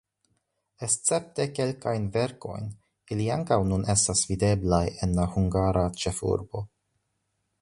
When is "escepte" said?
0.85-1.45